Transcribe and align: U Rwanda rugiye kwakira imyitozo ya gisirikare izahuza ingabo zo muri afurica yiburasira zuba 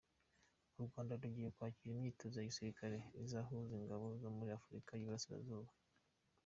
U 0.81 0.83
Rwanda 0.87 1.19
rugiye 1.21 1.49
kwakira 1.55 1.91
imyitozo 1.95 2.35
ya 2.37 2.49
gisirikare 2.49 2.97
izahuza 3.23 3.71
ingabo 3.81 4.05
zo 4.21 4.29
muri 4.37 4.49
afurica 4.57 4.91
yiburasira 4.95 5.39
zuba 5.47 5.71